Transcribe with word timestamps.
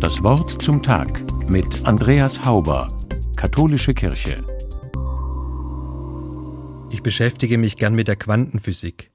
Das 0.00 0.22
Wort 0.22 0.62
zum 0.62 0.82
Tag 0.82 1.22
mit 1.50 1.86
Andreas 1.86 2.44
Hauber, 2.44 2.88
Katholische 3.36 3.92
Kirche. 3.92 4.36
Ich 6.90 7.02
beschäftige 7.02 7.58
mich 7.58 7.76
gern 7.76 7.94
mit 7.94 8.08
der 8.08 8.16
Quantenphysik. 8.16 9.10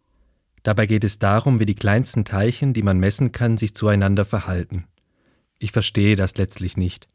Dabei 0.61 0.85
geht 0.85 1.03
es 1.03 1.19
darum, 1.19 1.59
wie 1.59 1.65
die 1.65 1.73
kleinsten 1.73 2.25
Teilchen, 2.25 2.73
die 2.73 2.83
man 2.83 2.99
messen 2.99 3.31
kann, 3.31 3.57
sich 3.57 3.75
zueinander 3.75 4.25
verhalten. 4.25 4.85
Ich 5.57 5.71
verstehe 5.71 6.15
das 6.15 6.37
letztlich 6.37 6.77
nicht. 6.77 7.07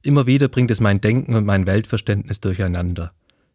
Immer 0.00 0.26
wieder 0.26 0.48
bringt 0.48 0.70
es 0.70 0.80
mein 0.80 1.00
Denken 1.00 1.34
und 1.34 1.44
mein 1.44 1.66
Weltverständnis 1.66 2.40
durcheinander. 2.40 3.12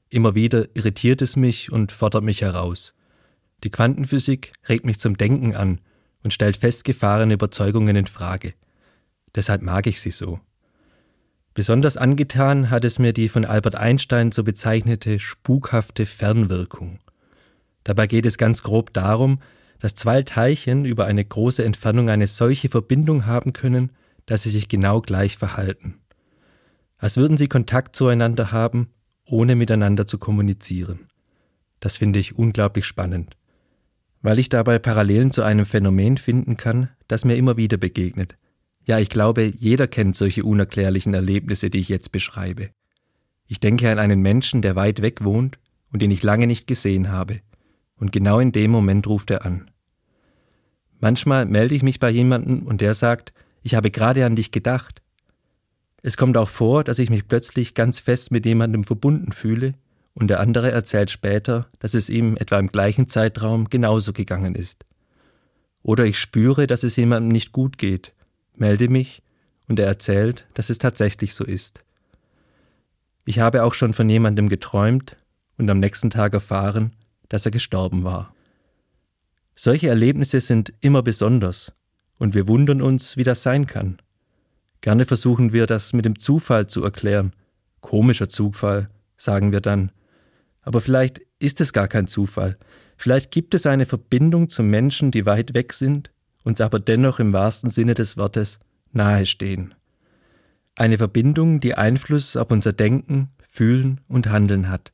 Immer 0.09 0.35
wieder 0.35 0.67
irritiert 0.75 1.21
es 1.21 1.35
mich 1.35 1.71
und 1.71 1.91
fordert 1.91 2.23
mich 2.23 2.41
heraus. 2.41 2.93
Die 3.63 3.71
Quantenphysik 3.71 4.53
regt 4.69 4.85
mich 4.85 4.99
zum 4.99 5.17
Denken 5.17 5.55
an 5.55 5.79
und 6.23 6.33
stellt 6.33 6.57
festgefahrene 6.57 7.33
Überzeugungen 7.33 7.95
in 7.95 8.07
Frage. 8.07 8.53
Deshalb 9.35 9.61
mag 9.61 9.87
ich 9.87 10.01
sie 10.01 10.11
so. 10.11 10.39
Besonders 11.53 11.97
angetan 11.97 12.69
hat 12.69 12.83
es 12.83 12.97
mir 12.97 13.13
die 13.13 13.29
von 13.29 13.45
Albert 13.45 13.75
Einstein 13.75 14.31
so 14.31 14.43
bezeichnete 14.43 15.19
spukhafte 15.19 16.05
Fernwirkung. 16.05 16.99
Dabei 17.83 18.07
geht 18.07 18.25
es 18.25 18.37
ganz 18.37 18.63
grob 18.63 18.93
darum, 18.93 19.39
dass 19.79 19.95
zwei 19.95 20.23
Teilchen 20.23 20.85
über 20.85 21.05
eine 21.05 21.23
große 21.23 21.63
Entfernung 21.63 22.09
eine 22.09 22.27
solche 22.27 22.69
Verbindung 22.69 23.25
haben 23.25 23.53
können, 23.53 23.91
dass 24.25 24.43
sie 24.43 24.49
sich 24.49 24.69
genau 24.69 25.01
gleich 25.01 25.37
verhalten. 25.37 25.99
Als 26.97 27.17
würden 27.17 27.37
sie 27.37 27.49
Kontakt 27.49 27.95
zueinander 27.95 28.51
haben, 28.51 28.89
ohne 29.25 29.55
miteinander 29.55 30.07
zu 30.07 30.17
kommunizieren. 30.17 31.07
Das 31.81 31.97
finde 31.97 32.19
ich 32.19 32.37
unglaublich 32.37 32.85
spannend, 32.85 33.35
weil 34.23 34.39
ich 34.39 34.49
dabei 34.49 34.79
Parallelen 34.79 35.29
zu 35.29 35.43
einem 35.43 35.65
Phänomen 35.67 36.17
finden 36.17 36.57
kann, 36.57 36.89
das 37.07 37.25
mir 37.25 37.35
immer 37.35 37.57
wieder 37.57 37.77
begegnet. 37.77 38.35
Ja, 38.85 38.97
ich 38.97 39.09
glaube, 39.09 39.43
jeder 39.43 39.87
kennt 39.87 40.15
solche 40.15 40.43
unerklärlichen 40.43 41.13
Erlebnisse, 41.13 41.69
die 41.69 41.79
ich 41.79 41.89
jetzt 41.89 42.11
beschreibe. 42.11 42.69
Ich 43.47 43.59
denke 43.59 43.91
an 43.91 43.99
einen 43.99 44.21
Menschen, 44.21 44.61
der 44.61 44.75
weit 44.75 45.01
weg 45.01 45.23
wohnt 45.23 45.59
und 45.91 46.01
den 46.01 46.09
ich 46.09 46.23
lange 46.23 46.47
nicht 46.47 46.67
gesehen 46.67 47.11
habe. 47.11 47.41
Und 47.97 48.11
genau 48.11 48.39
in 48.39 48.53
dem 48.53 48.71
Moment 48.71 49.07
ruft 49.07 49.29
er 49.29 49.45
an. 49.45 49.69
Manchmal 50.99 51.45
melde 51.45 51.75
ich 51.75 51.83
mich 51.83 51.99
bei 51.99 52.09
jemandem 52.09 52.63
und 52.63 52.79
der 52.79 52.93
sagt, 52.93 53.33
ich 53.61 53.75
habe 53.75 53.91
gerade 53.91 54.25
an 54.25 54.37
dich 54.37 54.51
gedacht. 54.51 55.01
Es 56.01 56.15
kommt 56.15 56.37
auch 56.37 56.49
vor, 56.49 56.85
dass 56.85 56.99
ich 56.99 57.09
mich 57.09 57.27
plötzlich 57.27 57.75
ganz 57.75 57.99
fest 57.99 58.31
mit 58.31 58.45
jemandem 58.45 58.85
verbunden 58.85 59.33
fühle 59.33 59.73
und 60.13 60.27
der 60.27 60.39
andere 60.39 60.71
erzählt 60.71 61.11
später, 61.11 61.67
dass 61.79 61.93
es 61.93 62.09
ihm 62.09 62.37
etwa 62.37 62.59
im 62.59 62.67
gleichen 62.67 63.09
Zeitraum 63.09 63.69
genauso 63.69 64.13
gegangen 64.13 64.55
ist. 64.55 64.85
Oder 65.81 66.05
ich 66.05 66.17
spüre, 66.19 66.67
dass 66.67 66.83
es 66.83 66.95
jemandem 66.95 67.31
nicht 67.31 67.51
gut 67.51 67.77
geht, 67.77 68.13
melde 68.55 68.87
mich 68.87 69.21
und 69.67 69.79
er 69.79 69.87
erzählt, 69.87 70.47
dass 70.53 70.69
es 70.69 70.77
tatsächlich 70.77 71.33
so 71.33 71.43
ist. 71.43 71.83
Ich 73.25 73.39
habe 73.39 73.63
auch 73.63 73.73
schon 73.73 73.93
von 73.93 74.09
jemandem 74.09 74.49
geträumt 74.49 75.17
und 75.57 75.69
am 75.69 75.79
nächsten 75.79 76.09
Tag 76.09 76.33
erfahren, 76.33 76.91
dass 77.29 77.45
er 77.45 77.51
gestorben 77.51 78.03
war. 78.03 78.33
Solche 79.55 79.87
Erlebnisse 79.87 80.39
sind 80.39 80.73
immer 80.81 81.03
besonders 81.03 81.73
und 82.17 82.33
wir 82.33 82.47
wundern 82.47 82.81
uns, 82.81 83.17
wie 83.17 83.23
das 83.23 83.43
sein 83.43 83.67
kann. 83.67 83.97
Gerne 84.81 85.05
versuchen 85.05 85.53
wir 85.53 85.65
das 85.65 85.93
mit 85.93 86.05
dem 86.05 86.19
Zufall 86.19 86.67
zu 86.67 86.83
erklären. 86.83 87.33
Komischer 87.79 88.29
Zufall, 88.29 88.89
sagen 89.15 89.51
wir 89.51 89.61
dann. 89.61 89.91
Aber 90.63 90.81
vielleicht 90.81 91.21
ist 91.39 91.61
es 91.61 91.73
gar 91.73 91.87
kein 91.87 92.07
Zufall. 92.07 92.57
Vielleicht 92.97 93.31
gibt 93.31 93.53
es 93.53 93.65
eine 93.65 93.85
Verbindung 93.85 94.49
zu 94.49 94.63
Menschen, 94.63 95.11
die 95.11 95.25
weit 95.25 95.53
weg 95.53 95.73
sind, 95.73 96.11
uns 96.43 96.61
aber 96.61 96.79
dennoch 96.79 97.19
im 97.19 97.33
wahrsten 97.33 97.69
Sinne 97.69 97.93
des 97.93 98.17
Wortes 98.17 98.59
nahestehen. 98.91 99.75
Eine 100.75 100.97
Verbindung, 100.97 101.59
die 101.59 101.75
Einfluss 101.75 102.35
auf 102.35 102.51
unser 102.51 102.73
Denken, 102.73 103.29
Fühlen 103.41 104.01
und 104.07 104.29
Handeln 104.29 104.69
hat. 104.69 104.91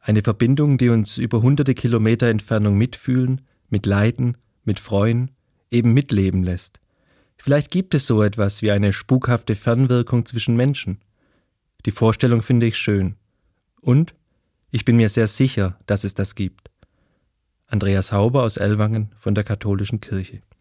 Eine 0.00 0.22
Verbindung, 0.22 0.78
die 0.78 0.88
uns 0.88 1.18
über 1.18 1.42
hunderte 1.42 1.74
Kilometer 1.74 2.28
Entfernung 2.28 2.78
mitfühlen, 2.78 3.40
mitleiden, 3.68 4.36
mitfreuen, 4.64 5.32
eben 5.70 5.92
mitleben 5.92 6.44
lässt. 6.44 6.78
Vielleicht 7.36 7.70
gibt 7.70 7.94
es 7.94 8.06
so 8.06 8.22
etwas 8.22 8.62
wie 8.62 8.70
eine 8.70 8.92
spukhafte 8.92 9.56
Fernwirkung 9.56 10.24
zwischen 10.24 10.56
Menschen. 10.56 11.00
Die 11.84 11.90
Vorstellung 11.90 12.42
finde 12.42 12.66
ich 12.66 12.76
schön. 12.78 13.16
Und 13.80 14.14
ich 14.70 14.84
bin 14.84 14.96
mir 14.96 15.08
sehr 15.08 15.26
sicher, 15.26 15.78
dass 15.86 16.04
es 16.04 16.14
das 16.14 16.34
gibt. 16.34 16.70
Andreas 17.66 18.12
Hauber 18.12 18.42
aus 18.42 18.56
Ellwangen 18.56 19.12
von 19.16 19.34
der 19.34 19.44
Katholischen 19.44 20.00
Kirche. 20.00 20.42